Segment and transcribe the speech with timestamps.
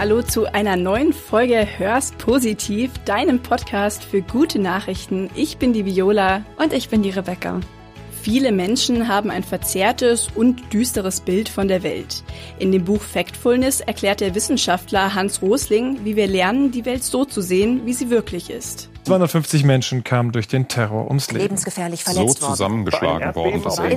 [0.00, 5.28] Hallo zu einer neuen Folge Hörst Positiv, deinem Podcast für gute Nachrichten.
[5.34, 7.60] Ich bin die Viola und ich bin die Rebecca.
[8.22, 12.24] Viele Menschen haben ein verzerrtes und düsteres Bild von der Welt.
[12.58, 17.26] In dem Buch Factfulness erklärt der Wissenschaftler Hans Rosling, wie wir lernen, die Welt so
[17.26, 18.88] zu sehen, wie sie wirklich ist.
[19.04, 21.42] 250 Menschen kamen durch den Terror ums Leben.
[21.42, 23.90] Lebensgefährlich verletzt so zusammengeschlagen worden, dass er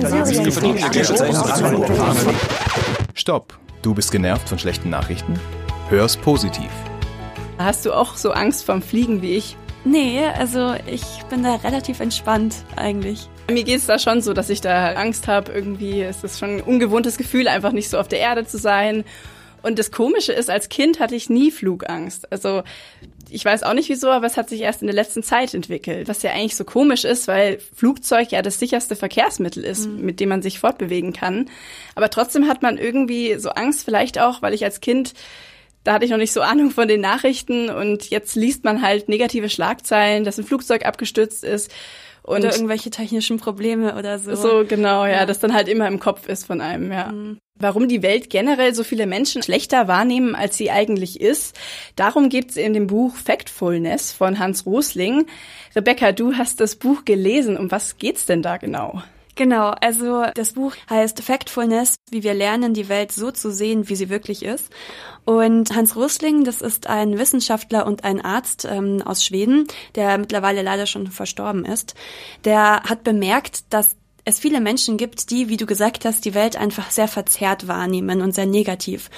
[3.14, 3.58] Stopp!
[3.80, 5.40] Du bist genervt von schlechten Nachrichten?
[5.90, 6.70] Hör's positiv.
[7.58, 9.54] Hast du auch so Angst vorm Fliegen wie ich?
[9.84, 13.28] Nee, also ich bin da relativ entspannt eigentlich.
[13.50, 15.52] Mir geht es da schon so, dass ich da Angst habe.
[15.52, 19.04] Irgendwie ist es schon ein ungewohntes Gefühl, einfach nicht so auf der Erde zu sein.
[19.60, 22.32] Und das Komische ist, als Kind hatte ich nie Flugangst.
[22.32, 22.62] Also
[23.28, 26.08] ich weiß auch nicht wieso, aber es hat sich erst in der letzten Zeit entwickelt.
[26.08, 30.00] Was ja eigentlich so komisch ist, weil Flugzeug ja das sicherste Verkehrsmittel ist, mhm.
[30.00, 31.50] mit dem man sich fortbewegen kann.
[31.94, 35.12] Aber trotzdem hat man irgendwie so Angst, vielleicht auch, weil ich als Kind
[35.84, 39.08] da hatte ich noch nicht so Ahnung von den Nachrichten und jetzt liest man halt
[39.08, 41.70] negative Schlagzeilen, dass ein Flugzeug abgestürzt ist.
[42.22, 44.34] Und oder irgendwelche technischen Probleme oder so.
[44.34, 47.12] So, genau, ja, ja, das dann halt immer im Kopf ist von einem, ja.
[47.12, 47.38] Mhm.
[47.56, 51.54] Warum die Welt generell so viele Menschen schlechter wahrnehmen, als sie eigentlich ist,
[51.96, 55.26] darum geht's in dem Buch Factfulness von Hans Rosling.
[55.76, 57.58] Rebecca, du hast das Buch gelesen.
[57.58, 59.02] Um was geht's denn da genau?
[59.36, 63.96] Genau, also das Buch heißt Factfulness, wie wir lernen, die Welt so zu sehen, wie
[63.96, 64.70] sie wirklich ist.
[65.24, 69.66] Und Hans Rosling, das ist ein Wissenschaftler und ein Arzt ähm, aus Schweden,
[69.96, 71.94] der mittlerweile leider schon verstorben ist.
[72.44, 76.56] Der hat bemerkt, dass es viele Menschen gibt, die, wie du gesagt hast, die Welt
[76.56, 79.10] einfach sehr verzerrt wahrnehmen und sehr negativ.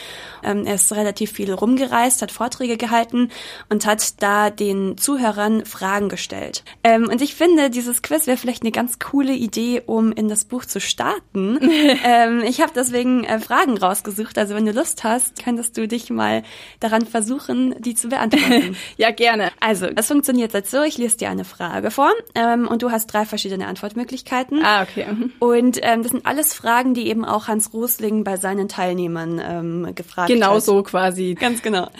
[0.42, 3.30] Ähm, er ist relativ viel rumgereist, hat Vorträge gehalten
[3.68, 6.64] und hat da den Zuhörern Fragen gestellt.
[6.82, 10.44] Ähm, und ich finde, dieses Quiz wäre vielleicht eine ganz coole Idee, um in das
[10.44, 11.58] Buch zu starten.
[12.04, 14.38] ähm, ich habe deswegen äh, Fragen rausgesucht.
[14.38, 16.42] Also wenn du Lust hast, könntest du dich mal
[16.80, 18.76] daran versuchen, die zu beantworten.
[18.96, 19.52] ja, gerne.
[19.60, 23.24] Also, es funktioniert jetzt so, ich lese dir eine Frage vor und du hast drei
[23.24, 24.64] verschiedene Antwortmöglichkeiten.
[24.64, 24.95] Ah, okay.
[24.96, 25.30] Okay.
[25.38, 29.94] Und ähm, das sind alles Fragen, die eben auch Hans Rosling bei seinen Teilnehmern ähm,
[29.94, 30.52] gefragt genau hat.
[30.52, 31.34] Genau so quasi.
[31.38, 31.90] Ganz genau.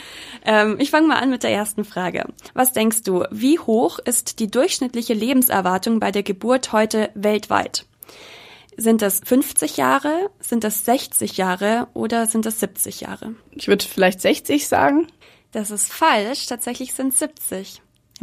[0.44, 2.26] Ähm, ich fange mal an mit der ersten Frage.
[2.54, 7.86] Was denkst du, wie hoch ist die durchschnittliche Lebenserwartung bei der Geburt heute weltweit?
[8.78, 13.34] Sind das 50 Jahre, sind das 60 Jahre oder sind das 70 Jahre?
[13.52, 15.08] Ich würde vielleicht 60 sagen.
[15.52, 16.46] Das ist falsch.
[16.46, 17.80] Tatsächlich sind 70.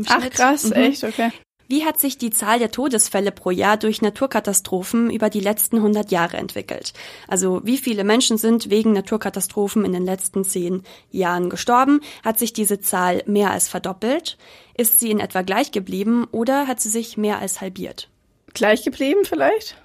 [0.08, 0.74] Ach krass, mhm.
[0.74, 1.32] echt, okay.
[1.74, 6.12] Wie hat sich die Zahl der Todesfälle pro Jahr durch Naturkatastrophen über die letzten 100
[6.12, 6.94] Jahre entwickelt?
[7.28, 12.02] Also wie viele Menschen sind wegen Naturkatastrophen in den letzten zehn Jahren gestorben?
[12.24, 14.38] Hat sich diese Zahl mehr als verdoppelt?
[14.78, 18.08] Ist sie in etwa gleich geblieben oder hat sie sich mehr als halbiert?
[18.54, 19.76] Gleich geblieben vielleicht?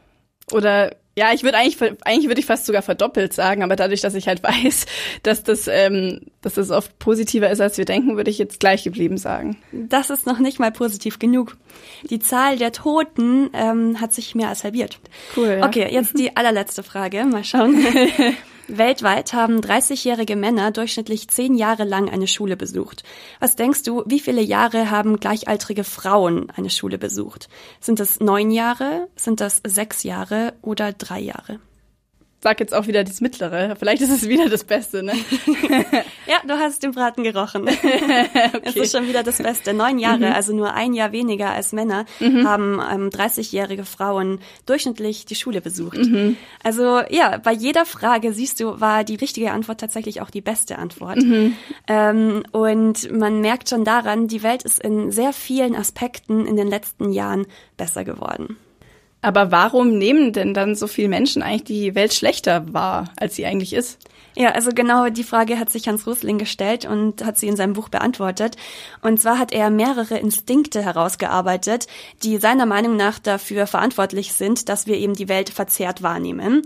[0.52, 4.14] Oder ja, ich würde eigentlich, eigentlich würde ich fast sogar verdoppelt sagen, aber dadurch, dass
[4.14, 4.86] ich halt weiß,
[5.24, 8.84] dass das, ähm, dass das oft positiver ist, als wir denken, würde ich jetzt gleich
[8.84, 9.56] geblieben sagen.
[9.72, 11.56] Das ist noch nicht mal positiv genug.
[12.08, 15.00] Die Zahl der Toten ähm, hat sich mehr als halbiert.
[15.36, 15.56] Cool.
[15.58, 15.66] Ja.
[15.66, 17.24] Okay, jetzt die allerletzte Frage.
[17.24, 17.76] Mal schauen.
[18.68, 23.02] Weltweit haben 30-jährige Männer durchschnittlich zehn Jahre lang eine Schule besucht.
[23.40, 27.48] Was denkst du, wie viele Jahre haben gleichaltrige Frauen eine Schule besucht?
[27.80, 31.60] Sind das neun Jahre, sind das sechs Jahre oder drei Jahre?
[32.40, 33.74] Sag jetzt auch wieder das Mittlere.
[33.78, 35.12] Vielleicht ist es wieder das Beste, ne?
[36.26, 37.64] ja, du hast den Braten gerochen.
[37.64, 38.50] okay.
[38.62, 39.74] Es ist schon wieder das Beste.
[39.74, 40.32] Neun Jahre, mhm.
[40.32, 42.46] also nur ein Jahr weniger als Männer, mhm.
[42.46, 45.98] haben ähm, 30-jährige Frauen durchschnittlich die Schule besucht.
[45.98, 46.36] Mhm.
[46.62, 50.78] Also ja, bei jeder Frage siehst du, war die richtige Antwort tatsächlich auch die beste
[50.78, 51.18] Antwort.
[51.18, 51.56] Mhm.
[51.88, 56.68] Ähm, und man merkt schon daran, die Welt ist in sehr vielen Aspekten in den
[56.68, 58.56] letzten Jahren besser geworden.
[59.20, 63.46] Aber warum nehmen denn dann so viele Menschen eigentlich die Welt schlechter wahr, als sie
[63.46, 63.98] eigentlich ist?
[64.40, 67.72] Ja, also genau die Frage hat sich Hans Rosling gestellt und hat sie in seinem
[67.72, 68.54] Buch beantwortet.
[69.02, 71.88] Und zwar hat er mehrere Instinkte herausgearbeitet,
[72.22, 76.62] die seiner Meinung nach dafür verantwortlich sind, dass wir eben die Welt verzerrt wahrnehmen.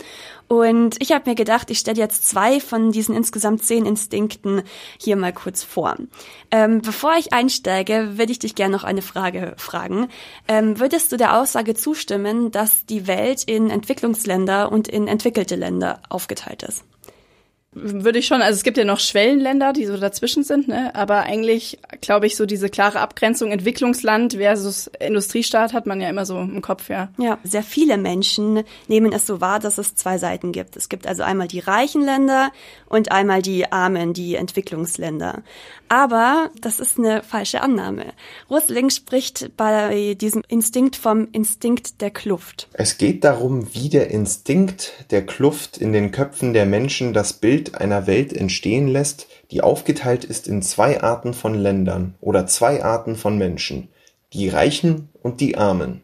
[0.49, 4.65] Und ich habe mir gedacht, ich stelle jetzt zwei von diesen insgesamt zehn Instinkten
[4.99, 5.97] hier mal kurz vor.
[6.51, 10.09] Ähm, bevor ich einsteige, würde ich dich gerne noch eine Frage fragen.
[10.47, 16.03] Ähm, würdest du der Aussage zustimmen, dass die Welt in Entwicklungsländer und in entwickelte Länder
[16.11, 16.85] aufgeteilt ist?
[17.75, 20.95] Würde ich schon, also es gibt ja noch Schwellenländer, die so dazwischen sind, ne?
[20.95, 26.27] aber eigentlich glaube ich so diese klare Abgrenzung Entwicklungsland versus Industriestaat hat man ja immer
[26.27, 27.09] so im Kopf, ja.
[27.19, 30.77] Ja, sehr viele Menschen nehmen es so wahr, dass es zwei Seiten gibt.
[30.77, 32.53] Es gibt also einmal die reichen Länder
[32.87, 35.43] und einmal die armen, die Entwicklungsländer.
[35.89, 38.07] Aber das ist eine falsche Annahme.
[38.51, 42.69] Rosling spricht bei diesem Instinkt vom Instinkt der Kluft.
[42.73, 47.63] Es geht darum, wie der Instinkt der Kluft in den Köpfen der Menschen das Bild
[47.63, 52.83] Bild einer Welt entstehen lässt, die aufgeteilt ist in zwei Arten von Ländern oder zwei
[52.83, 53.89] Arten von Menschen,
[54.33, 56.01] die Reichen und die Armen.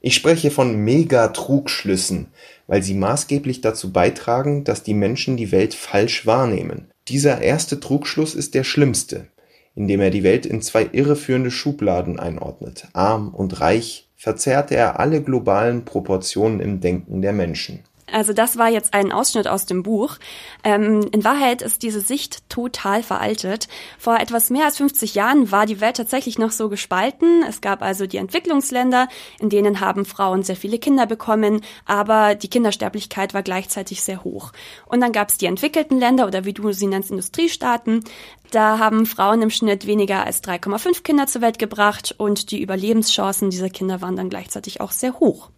[0.00, 2.28] Ich spreche von Mega-Trugschlüssen,
[2.66, 6.90] weil sie maßgeblich dazu beitragen, dass die Menschen die Welt falsch wahrnehmen.
[7.08, 9.26] Dieser erste Trugschluss ist der schlimmste,
[9.74, 15.20] indem er die Welt in zwei irreführende Schubladen einordnet, arm und reich, verzerrte er alle
[15.20, 17.80] globalen Proportionen im Denken der Menschen.
[18.10, 20.16] Also das war jetzt ein Ausschnitt aus dem Buch.
[20.62, 23.66] Ähm, in Wahrheit ist diese Sicht total veraltet.
[23.98, 27.42] Vor etwas mehr als 50 Jahren war die Welt tatsächlich noch so gespalten.
[27.48, 29.08] Es gab also die Entwicklungsländer,
[29.40, 34.52] in denen haben Frauen sehr viele Kinder bekommen, aber die Kindersterblichkeit war gleichzeitig sehr hoch.
[34.86, 38.04] Und dann gab es die entwickelten Länder oder wie du sie nennst, Industriestaaten.
[38.52, 43.50] Da haben Frauen im Schnitt weniger als 3,5 Kinder zur Welt gebracht und die Überlebenschancen
[43.50, 45.50] dieser Kinder waren dann gleichzeitig auch sehr hoch.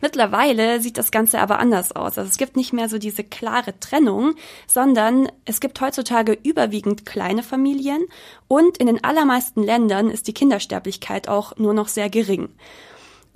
[0.00, 2.18] Mittlerweile sieht das Ganze aber anders aus.
[2.18, 4.34] Also es gibt nicht mehr so diese klare Trennung,
[4.66, 8.04] sondern es gibt heutzutage überwiegend kleine Familien
[8.48, 12.50] und in den allermeisten Ländern ist die Kindersterblichkeit auch nur noch sehr gering.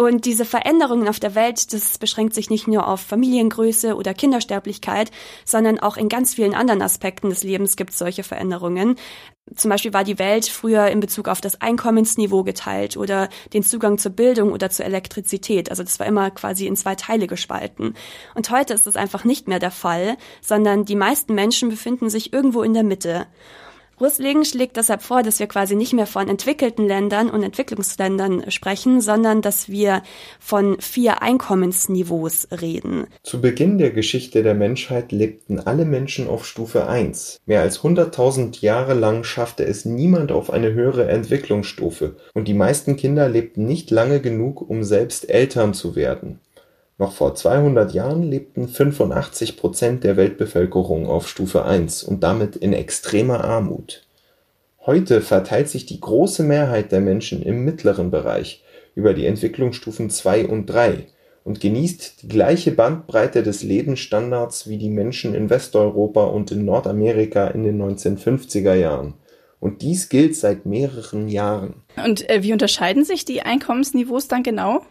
[0.01, 5.11] Und diese Veränderungen auf der Welt, das beschränkt sich nicht nur auf Familiengröße oder Kindersterblichkeit,
[5.45, 8.95] sondern auch in ganz vielen anderen Aspekten des Lebens gibt es solche Veränderungen.
[9.57, 13.99] Zum Beispiel war die Welt früher in Bezug auf das Einkommensniveau geteilt oder den Zugang
[13.99, 15.69] zur Bildung oder zur Elektrizität.
[15.69, 17.95] Also das war immer quasi in zwei Teile gespalten.
[18.37, 22.33] Und heute ist das einfach nicht mehr der Fall, sondern die meisten Menschen befinden sich
[22.33, 23.27] irgendwo in der Mitte.
[24.01, 29.01] Russlingen schlägt deshalb vor, dass wir quasi nicht mehr von entwickelten Ländern und Entwicklungsländern sprechen,
[29.01, 30.03] sondern dass wir
[30.39, 33.07] von vier Einkommensniveaus reden.
[33.23, 37.39] Zu Beginn der Geschichte der Menschheit lebten alle Menschen auf Stufe 1.
[37.47, 42.97] Mehr als 100.000 Jahre lang schaffte es niemand auf eine höhere Entwicklungsstufe und die meisten
[42.97, 46.41] Kinder lebten nicht lange genug, um selbst Eltern zu werden.
[47.01, 52.73] Noch vor 200 Jahren lebten 85 Prozent der Weltbevölkerung auf Stufe 1 und damit in
[52.73, 54.05] extremer Armut.
[54.85, 58.65] Heute verteilt sich die große Mehrheit der Menschen im mittleren Bereich
[58.97, 61.07] über die Entwicklungsstufen 2 und 3
[61.45, 67.47] und genießt die gleiche Bandbreite des Lebensstandards wie die Menschen in Westeuropa und in Nordamerika
[67.47, 69.15] in den 1950er Jahren.
[69.61, 71.83] Und dies gilt seit mehreren Jahren.
[72.05, 74.83] Und äh, wie unterscheiden sich die Einkommensniveaus dann genau?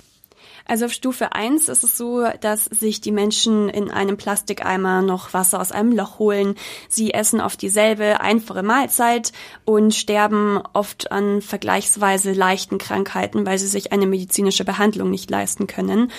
[0.68, 5.34] Also auf Stufe 1 ist es so, dass sich die Menschen in einem Plastikeimer noch
[5.34, 6.56] Wasser aus einem Loch holen.
[6.90, 9.32] Sie essen oft dieselbe einfache Mahlzeit
[9.64, 15.68] und sterben oft an vergleichsweise leichten Krankheiten, weil sie sich eine medizinische Behandlung nicht leisten
[15.68, 16.12] können.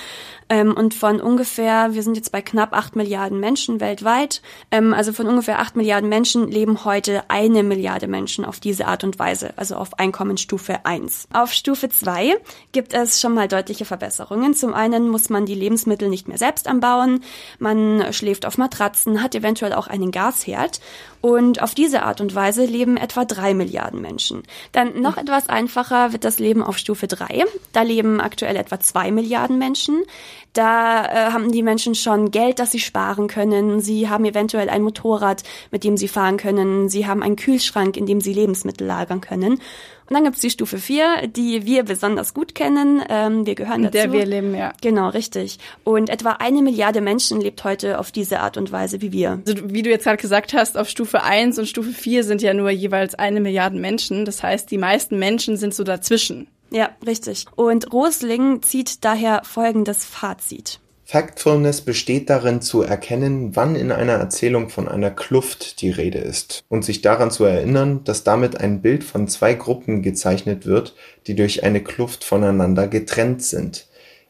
[0.49, 5.12] Ähm, und von ungefähr, wir sind jetzt bei knapp acht Milliarden Menschen weltweit, ähm, also
[5.12, 9.53] von ungefähr acht Milliarden Menschen leben heute eine Milliarde Menschen auf diese Art und Weise,
[9.56, 11.29] also auf Einkommensstufe 1.
[11.33, 12.37] Auf Stufe 2
[12.73, 14.55] gibt es schon mal deutliche Verbesserungen.
[14.55, 17.23] Zum einen muss man die Lebensmittel nicht mehr selbst anbauen,
[17.59, 20.81] man schläft auf Matratzen, hat eventuell auch einen Gasherd
[21.21, 24.45] und auf diese Art und Weise leben etwa drei Milliarden Menschen.
[24.73, 27.45] Dann noch etwas einfacher wird das Leben auf Stufe 3.
[27.73, 30.05] Da leben aktuell etwa zwei Milliarden Menschen.
[30.53, 33.81] Da äh, haben die Menschen schon Geld, das sie sparen können.
[33.81, 36.89] Sie haben eventuell ein Motorrad, mit dem sie fahren können.
[36.89, 39.61] Sie haben einen Kühlschrank, in dem sie Lebensmittel lagern können.
[40.09, 43.03] Und dann gibt's die Stufe 4, die wir besonders gut kennen.
[43.11, 43.99] Ähm, wir gehören dazu.
[43.99, 44.73] In der wir leben, ja.
[44.81, 45.59] Genau, richtig.
[45.85, 49.43] Und etwa eine Milliarde Menschen lebt heute auf diese Art und Weise wie wir.
[49.47, 52.55] Also, wie du jetzt gerade gesagt hast, auf Stufe 1 und Stufe 4 sind ja
[52.55, 54.25] nur jeweils eine Milliarde Menschen.
[54.25, 56.49] Das heißt, die meisten Menschen sind so dazwischen.
[56.70, 57.46] Ja, richtig.
[57.56, 60.80] Und Rosling zieht daher folgendes Fazit.
[61.10, 66.64] Factfulness besteht darin zu erkennen, wann in einer Erzählung von einer Kluft die Rede ist
[66.68, 70.94] und sich daran zu erinnern, dass damit ein Bild von zwei Gruppen gezeichnet wird,
[71.26, 73.87] die durch eine Kluft voneinander getrennt sind.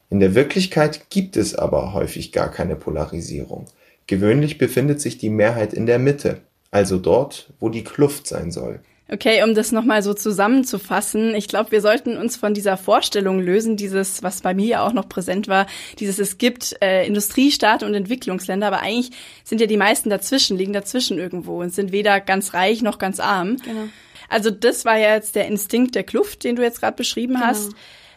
[0.09, 3.65] In der Wirklichkeit gibt es aber häufig gar keine Polarisierung.
[4.07, 6.39] Gewöhnlich befindet sich die Mehrheit in der Mitte,
[6.71, 8.79] also dort, wo die Kluft sein soll.
[9.11, 13.75] Okay, um das nochmal so zusammenzufassen, ich glaube, wir sollten uns von dieser Vorstellung lösen,
[13.75, 15.65] dieses, was bei mir ja auch noch präsent war,
[15.97, 19.11] dieses, es gibt äh, Industriestaaten und Entwicklungsländer, aber eigentlich
[19.43, 23.19] sind ja die meisten dazwischen, liegen dazwischen irgendwo und sind weder ganz reich noch ganz
[23.19, 23.57] arm.
[23.57, 23.89] Genau.
[24.29, 27.47] Also das war ja jetzt der Instinkt der Kluft, den du jetzt gerade beschrieben genau.
[27.47, 27.71] hast.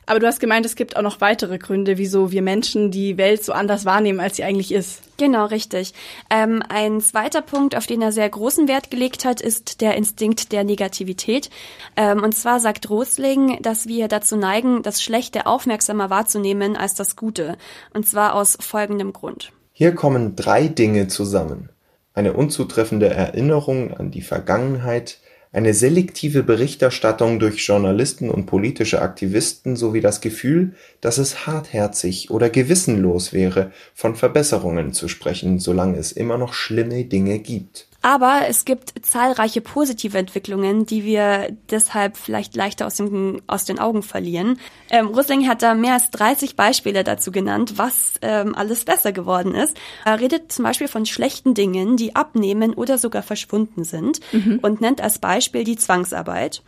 [0.04, 3.44] Aber du hast gemeint, es gibt auch noch weitere Gründe, wieso wir Menschen die Welt
[3.44, 5.02] so anders wahrnehmen, als sie eigentlich ist.
[5.16, 5.94] Genau, richtig.
[6.28, 10.50] Ähm, ein zweiter Punkt, auf den er sehr großen Wert gelegt hat, ist der Instinkt
[10.50, 11.50] der Negativität.
[11.96, 17.14] Ähm, und zwar sagt Rosling, dass wir dazu neigen, das Schlechte aufmerksamer wahrzunehmen als das
[17.14, 17.56] Gute.
[17.94, 19.52] Und zwar aus folgendem Grund.
[19.72, 21.68] Hier kommen drei Dinge zusammen.
[22.14, 25.18] Eine unzutreffende Erinnerung an die Vergangenheit,
[25.52, 32.48] eine selektive Berichterstattung durch Journalisten und politische Aktivisten sowie das Gefühl, dass es hartherzig oder
[32.48, 37.86] gewissenlos wäre, von Verbesserungen zu sprechen, solange es immer noch schlimme Dinge gibt.
[38.02, 43.78] Aber es gibt zahlreiche positive Entwicklungen, die wir deshalb vielleicht leichter aus, dem, aus den
[43.78, 44.58] Augen verlieren.
[44.90, 49.54] Ähm, Rüssling hat da mehr als 30 Beispiele dazu genannt, was ähm, alles besser geworden
[49.54, 49.76] ist.
[50.04, 54.58] Er redet zum Beispiel von schlechten Dingen, die abnehmen oder sogar verschwunden sind mhm.
[54.60, 56.62] und nennt als Beispiel die Zwangsarbeit.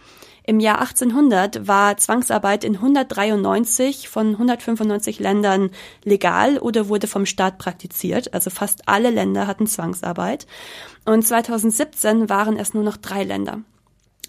[0.47, 5.71] Im Jahr 1800 war Zwangsarbeit in 193 von 195 Ländern
[6.05, 8.35] legal oder wurde vom Staat praktiziert.
[8.35, 10.47] Also fast alle Länder hatten Zwangsarbeit.
[11.07, 13.61] Und 2017 waren es nur noch drei Länder.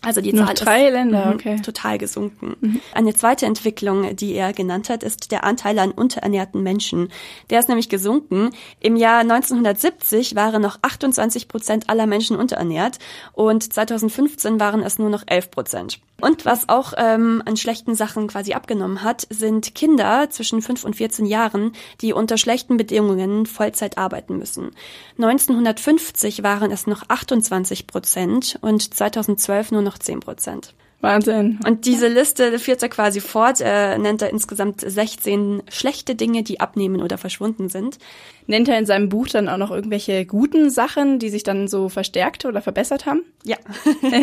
[0.05, 1.61] Also die Zahl drei ist Länder, mhm, okay.
[1.61, 2.55] total gesunken.
[2.61, 2.81] Mhm.
[2.93, 7.09] Eine zweite Entwicklung, die er genannt hat, ist der Anteil an unterernährten Menschen.
[7.49, 8.51] Der ist nämlich gesunken.
[8.79, 12.99] Im Jahr 1970 waren noch 28 Prozent aller Menschen unterernährt
[13.33, 15.99] und 2015 waren es nur noch 11 Prozent.
[16.21, 20.95] Und was auch ähm, an schlechten Sachen quasi abgenommen hat, sind Kinder zwischen 5 und
[20.95, 24.71] 14 Jahren, die unter schlechten Bedingungen Vollzeit arbeiten müssen.
[25.17, 30.73] 1950 waren es noch 28 Prozent und 2012 nur noch 10 Prozent.
[31.01, 31.59] Wahnsinn.
[31.65, 33.61] Und diese Liste führt er quasi fort.
[33.61, 37.99] Er nennt er insgesamt 16 schlechte Dinge, die abnehmen oder verschwunden sind.
[38.47, 41.89] Nennt er in seinem Buch dann auch noch irgendwelche guten Sachen, die sich dann so
[41.89, 43.23] verstärkt oder verbessert haben?
[43.43, 43.57] Ja,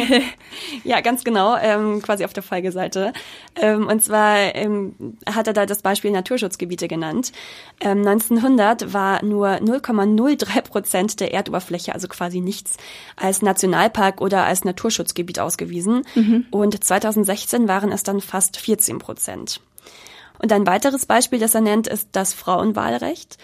[0.85, 3.13] ja, ganz genau, ähm, quasi auf der Folgeseite.
[3.57, 4.95] Ähm, und zwar ähm,
[5.27, 7.33] hat er da das Beispiel Naturschutzgebiete genannt.
[7.81, 12.77] Ähm, 1900 war nur 0,03 Prozent der Erdoberfläche, also quasi nichts,
[13.17, 16.05] als Nationalpark oder als Naturschutzgebiet ausgewiesen.
[16.15, 16.47] Mhm.
[16.51, 19.61] Und 2016 waren es dann fast 14 Prozent.
[20.43, 23.39] Und ein weiteres Beispiel, das er nennt, ist das Frauenwahlrecht.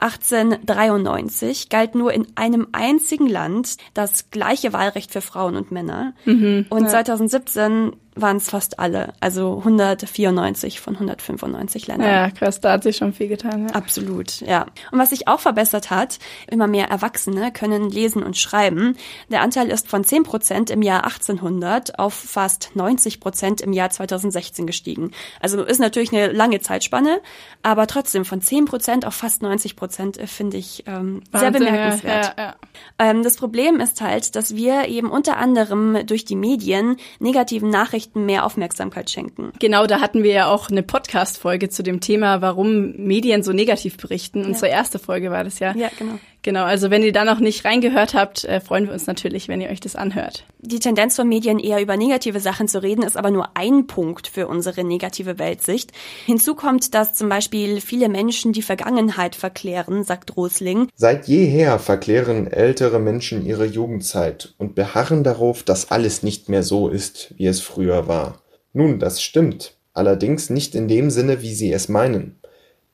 [0.00, 6.14] 1893 galt nur in einem einzigen Land das gleiche Wahlrecht für Frauen und Männer.
[6.24, 6.88] Mhm, und ja.
[6.88, 12.08] 2017 waren es fast alle, also 194 von 195 Ländern.
[12.08, 13.68] Ja, krass, da hat sich schon viel getan.
[13.68, 13.74] Ja.
[13.74, 14.66] Absolut, ja.
[14.92, 18.96] Und was sich auch verbessert hat, immer mehr Erwachsene können lesen und schreiben.
[19.30, 23.90] Der Anteil ist von 10 Prozent im Jahr 1800 auf fast 90 Prozent im Jahr
[23.90, 25.10] 2016 gestiegen.
[25.40, 27.20] Also ist natürlich eine lange Zeitspanne,
[27.62, 32.34] aber trotzdem von 10 Prozent auf fast 90 Prozent finde ich ähm, Wahnsinn, sehr bemerkenswert.
[32.38, 32.54] Ja, ja,
[32.98, 38.03] ähm, das Problem ist halt, dass wir eben unter anderem durch die Medien negativen Nachrichten
[38.04, 39.52] Nachrichten mehr Aufmerksamkeit schenken.
[39.58, 43.96] Genau, da hatten wir ja auch eine Podcast-Folge zu dem Thema, warum Medien so negativ
[43.96, 44.42] berichten.
[44.42, 44.46] Ja.
[44.46, 45.74] Unsere erste Folge war das ja.
[45.74, 46.18] Ja, genau.
[46.44, 49.62] Genau, also wenn ihr da noch nicht reingehört habt, äh, freuen wir uns natürlich, wenn
[49.62, 50.44] ihr euch das anhört.
[50.60, 54.28] Die Tendenz von Medien eher über negative Sachen zu reden, ist aber nur ein Punkt
[54.28, 55.92] für unsere negative Weltsicht.
[56.26, 60.88] Hinzu kommt, dass zum Beispiel viele Menschen die Vergangenheit verklären, sagt Rosling.
[60.94, 66.88] Seit jeher verklären ältere Menschen ihre Jugendzeit und beharren darauf, dass alles nicht mehr so
[66.88, 68.42] ist, wie es früher war.
[68.74, 72.38] Nun, das stimmt, allerdings nicht in dem Sinne, wie sie es meinen.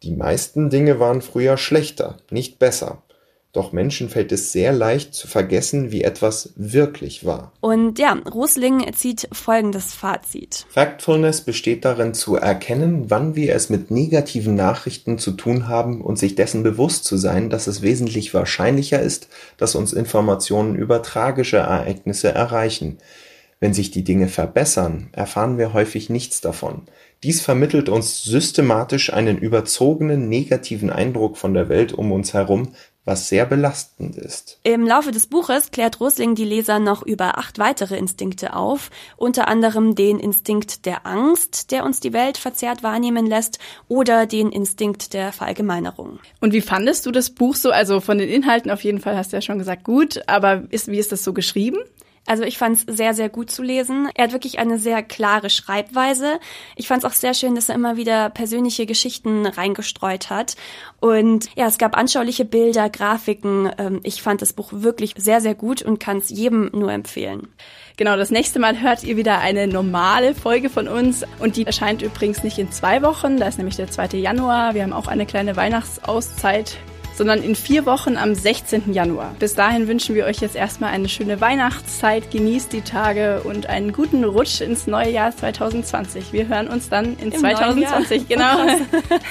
[0.04, 3.02] Die meisten Dinge waren früher schlechter, nicht besser.
[3.52, 7.52] Doch Menschen fällt es sehr leicht zu vergessen, wie etwas wirklich war.
[7.60, 10.66] Und ja, Rosling zieht folgendes Fazit.
[10.68, 16.16] Factfulness besteht darin zu erkennen, wann wir es mit negativen Nachrichten zu tun haben und
[16.16, 21.56] sich dessen bewusst zu sein, dass es wesentlich wahrscheinlicher ist, dass uns Informationen über tragische
[21.56, 22.98] Ereignisse erreichen.
[23.58, 26.82] Wenn sich die Dinge verbessern, erfahren wir häufig nichts davon.
[27.22, 32.72] Dies vermittelt uns systematisch einen überzogenen negativen Eindruck von der Welt um uns herum,
[33.04, 34.58] was sehr belastend ist.
[34.62, 39.48] Im Laufe des Buches klärt Rosling die Leser noch über acht weitere Instinkte auf, unter
[39.48, 45.14] anderem den Instinkt der Angst, der uns die Welt verzerrt wahrnehmen lässt, oder den Instinkt
[45.14, 46.20] der Verallgemeinerung.
[46.40, 47.70] Und wie fandest du das Buch so?
[47.70, 50.88] Also von den Inhalten auf jeden Fall hast du ja schon gesagt, gut, aber ist,
[50.88, 51.78] wie ist das so geschrieben?
[52.26, 54.08] Also ich fand es sehr, sehr gut zu lesen.
[54.14, 56.38] Er hat wirklich eine sehr klare Schreibweise.
[56.76, 60.54] Ich fand es auch sehr schön, dass er immer wieder persönliche Geschichten reingestreut hat.
[61.00, 63.70] Und ja, es gab anschauliche Bilder, Grafiken.
[63.78, 67.48] Ähm, ich fand das Buch wirklich sehr, sehr gut und kann es jedem nur empfehlen.
[67.96, 72.00] Genau, das nächste Mal hört ihr wieder eine normale Folge von uns und die erscheint
[72.00, 74.16] übrigens nicht in zwei Wochen, da ist nämlich der 2.
[74.18, 74.74] Januar.
[74.74, 76.78] Wir haben auch eine kleine Weihnachtsauszeit
[77.20, 78.94] sondern in vier Wochen am 16.
[78.94, 79.34] Januar.
[79.38, 83.92] Bis dahin wünschen wir euch jetzt erstmal eine schöne Weihnachtszeit, genießt die Tage und einen
[83.92, 86.32] guten Rutsch ins neue Jahr 2020.
[86.32, 88.56] Wir hören uns dann in Im 2020, genau.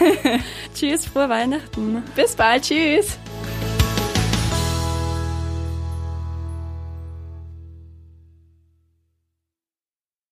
[0.75, 2.03] tschüss, frohe Weihnachten.
[2.15, 3.17] Bis bald, tschüss.